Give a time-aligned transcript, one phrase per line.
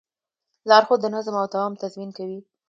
[0.69, 2.39] لارښود د نظم او دوام تضمین کوي.